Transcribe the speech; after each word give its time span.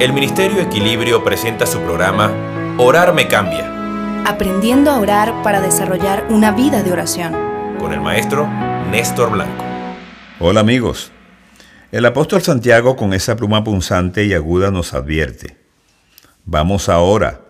El 0.00 0.12
Ministerio 0.12 0.60
Equilibrio 0.62 1.24
presenta 1.24 1.66
su 1.66 1.80
programa 1.80 2.32
Orar 2.78 3.12
me 3.14 3.26
cambia, 3.26 4.24
Aprendiendo 4.24 4.92
a 4.92 5.00
orar 5.00 5.42
para 5.42 5.60
desarrollar 5.60 6.26
una 6.30 6.52
vida 6.52 6.84
de 6.84 6.92
oración. 6.92 7.32
con 7.80 7.92
el 7.92 8.00
maestro 8.00 8.46
Néstor 8.92 9.32
Blanco. 9.32 9.64
Hola 10.38 10.60
amigos. 10.60 11.10
El 11.90 12.06
apóstol 12.06 12.42
Santiago 12.42 12.94
con 12.94 13.12
esa 13.12 13.34
pluma 13.34 13.64
punzante 13.64 14.24
y 14.24 14.34
aguda 14.34 14.70
nos 14.70 14.94
advierte. 14.94 15.56
Vamos 16.44 16.88
ahora. 16.88 17.40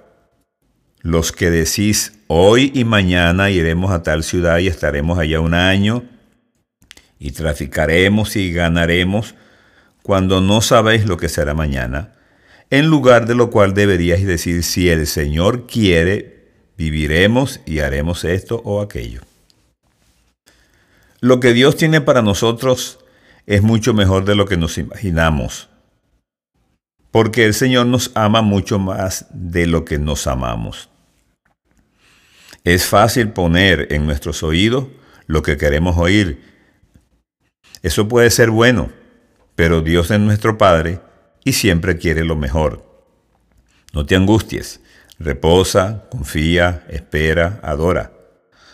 Los 1.02 1.32
que 1.32 1.50
decís 1.50 2.18
hoy 2.28 2.72
y 2.74 2.84
mañana 2.84 3.50
iremos 3.50 3.90
a 3.90 4.02
tal 4.02 4.22
ciudad 4.22 4.58
y 4.58 4.68
estaremos 4.68 5.18
allá 5.18 5.40
un 5.40 5.52
año 5.52 6.04
y 7.18 7.32
traficaremos 7.32 8.36
y 8.36 8.52
ganaremos 8.52 9.34
cuando 10.02 10.40
no 10.40 10.62
sabéis 10.62 11.04
lo 11.04 11.18
que 11.18 11.28
será 11.28 11.52
mañana, 11.52 12.14
en 12.70 12.86
lugar 12.88 13.26
de 13.26 13.34
lo 13.34 13.50
cual 13.50 13.74
deberíais 13.74 14.26
decir 14.26 14.62
si 14.62 14.88
el 14.88 15.06
Señor 15.06 15.66
quiere, 15.66 16.48
viviremos 16.76 17.60
y 17.66 17.80
haremos 17.80 18.24
esto 18.24 18.60
o 18.64 18.82
aquello. 18.82 19.22
Lo 21.20 21.40
que 21.40 21.52
Dios 21.52 21.76
tiene 21.76 22.00
para 22.00 22.22
nosotros 22.22 23.00
es 23.46 23.62
mucho 23.62 23.94
mejor 23.94 24.24
de 24.24 24.36
lo 24.36 24.46
que 24.46 24.56
nos 24.56 24.78
imaginamos. 24.78 25.68
Porque 27.10 27.46
el 27.46 27.54
Señor 27.54 27.86
nos 27.86 28.12
ama 28.14 28.42
mucho 28.42 28.78
más 28.78 29.26
de 29.30 29.66
lo 29.66 29.84
que 29.84 29.98
nos 29.98 30.26
amamos. 30.26 30.90
Es 32.64 32.84
fácil 32.84 33.30
poner 33.30 33.88
en 33.90 34.04
nuestros 34.04 34.42
oídos 34.42 34.88
lo 35.26 35.42
que 35.42 35.56
queremos 35.56 35.96
oír. 35.96 36.42
Eso 37.82 38.08
puede 38.08 38.30
ser 38.30 38.50
bueno, 38.50 38.90
pero 39.54 39.80
Dios 39.80 40.10
es 40.10 40.20
nuestro 40.20 40.58
Padre 40.58 41.00
siempre 41.52 41.98
quiere 41.98 42.24
lo 42.24 42.36
mejor. 42.36 42.84
No 43.92 44.06
te 44.06 44.16
angusties, 44.16 44.80
reposa, 45.18 46.04
confía, 46.10 46.84
espera, 46.88 47.60
adora. 47.62 48.12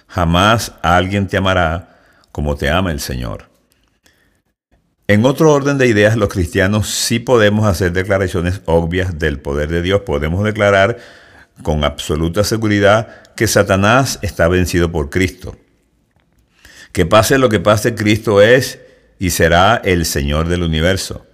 Jamás 0.09 0.73
alguien 0.83 1.27
te 1.27 1.37
amará 1.37 2.01
como 2.33 2.57
te 2.57 2.69
ama 2.71 2.91
el 2.91 3.01
Señor. 3.01 3.49
En 5.07 5.25
otro 5.27 5.53
orden 5.53 5.77
de 5.77 5.87
ideas, 5.87 6.17
los 6.17 6.31
cristianos 6.31 6.89
sí 6.89 7.19
podemos 7.19 7.67
hacer 7.67 7.93
declaraciones 7.93 8.63
obvias 8.65 9.19
del 9.19 9.39
poder 9.39 9.69
de 9.69 9.83
Dios. 9.83 10.01
Podemos 10.01 10.43
declarar 10.45 10.99
con 11.63 11.85
absoluta 11.85 12.43
seguridad 12.43 13.23
que 13.37 13.47
Satanás 13.47 14.19
está 14.23 14.49
vencido 14.49 14.91
por 14.91 15.11
Cristo. 15.11 15.57
Que 16.93 17.05
pase 17.05 17.39
lo 17.39 17.49
que 17.49 17.61
pase, 17.61 17.95
Cristo 17.95 18.41
es 18.41 18.81
y 19.19 19.31
será 19.31 19.81
el 19.85 20.07
Señor 20.07 20.49
del 20.49 20.63
universo. 20.63 21.27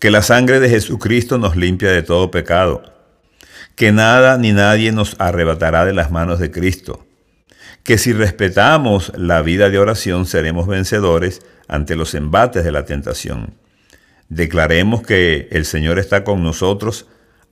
Que 0.00 0.10
la 0.10 0.22
sangre 0.22 0.58
de 0.58 0.68
Jesucristo 0.68 1.38
nos 1.38 1.54
limpia 1.54 1.92
de 1.92 2.02
todo 2.02 2.32
pecado. 2.32 2.82
Que 3.76 3.92
nada 3.92 4.36
ni 4.38 4.52
nadie 4.52 4.90
nos 4.90 5.14
arrebatará 5.20 5.84
de 5.84 5.92
las 5.92 6.10
manos 6.10 6.40
de 6.40 6.50
Cristo 6.50 7.06
que 7.82 7.98
si 7.98 8.12
respetamos 8.12 9.12
la 9.16 9.42
vida 9.42 9.70
de 9.70 9.78
oración 9.78 10.26
seremos 10.26 10.66
vencedores 10.66 11.42
ante 11.68 11.96
los 11.96 12.14
embates 12.14 12.64
de 12.64 12.72
la 12.72 12.84
tentación. 12.84 13.54
Declaremos 14.28 15.02
que 15.02 15.48
el 15.50 15.64
Señor 15.64 15.98
está 15.98 16.24
con 16.24 16.42
nosotros 16.42 17.08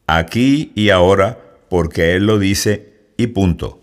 aquí 0.07 0.73
y 0.75 0.91
ahora 0.91 1.39
porque 1.69 2.15
Él 2.15 2.27
lo 2.27 2.39
dice 2.39 2.93
y 3.17 3.29
punto. 3.29 3.81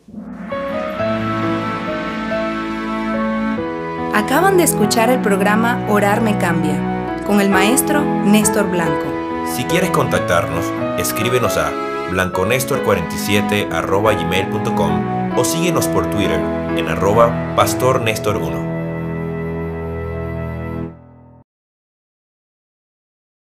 Acaban 4.14 4.58
de 4.58 4.64
escuchar 4.64 5.10
el 5.10 5.22
programa 5.22 5.86
Orar 5.90 6.22
me 6.22 6.38
cambia 6.38 6.95
con 7.26 7.42
el 7.42 7.50
maestro 7.50 8.04
Néstor 8.24 8.70
Blanco. 8.70 9.12
Si 9.56 9.64
quieres 9.66 9.90
contactarnos, 9.90 10.66
escríbenos 11.00 11.58
a 11.58 11.72
blanconestor47 12.12 13.68
gmail.com 13.70 15.38
o 15.38 15.44
síguenos 15.44 15.88
por 15.88 16.10
Twitter 16.10 16.40
en 16.78 16.88
arroba 16.88 17.56
pastornestor1. 17.56 18.75